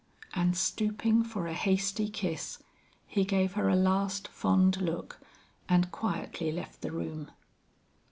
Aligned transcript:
And 0.33 0.57
stooping 0.57 1.21
for 1.23 1.45
a 1.45 1.53
hasty 1.53 2.09
kiss, 2.09 2.57
he 3.05 3.23
gave 3.23 3.53
her 3.53 3.69
a 3.69 3.75
last 3.75 4.27
fond 4.29 4.81
look 4.81 5.19
and 5.69 5.91
quietly 5.91 6.51
left 6.51 6.81
the 6.81 6.91
room. 6.91 7.29